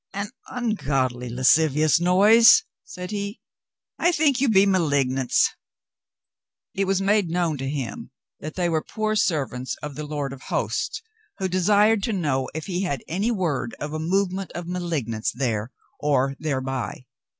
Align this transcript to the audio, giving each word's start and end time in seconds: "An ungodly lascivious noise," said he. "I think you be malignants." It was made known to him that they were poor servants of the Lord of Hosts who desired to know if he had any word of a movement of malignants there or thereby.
"An 0.13 0.31
ungodly 0.47 1.29
lascivious 1.29 1.99
noise," 1.99 2.63
said 2.83 3.11
he. 3.11 3.39
"I 3.99 4.11
think 4.11 4.41
you 4.41 4.49
be 4.49 4.65
malignants." 4.65 5.51
It 6.73 6.85
was 6.85 7.03
made 7.03 7.29
known 7.29 7.59
to 7.59 7.69
him 7.69 8.09
that 8.39 8.55
they 8.55 8.67
were 8.67 8.81
poor 8.83 9.15
servants 9.15 9.75
of 9.83 9.93
the 9.93 10.03
Lord 10.03 10.33
of 10.33 10.41
Hosts 10.41 11.03
who 11.37 11.47
desired 11.47 12.01
to 12.01 12.13
know 12.13 12.49
if 12.55 12.65
he 12.65 12.81
had 12.81 13.03
any 13.07 13.29
word 13.29 13.75
of 13.79 13.93
a 13.93 13.99
movement 13.99 14.51
of 14.53 14.65
malignants 14.67 15.31
there 15.31 15.71
or 15.99 16.35
thereby. 16.39 17.05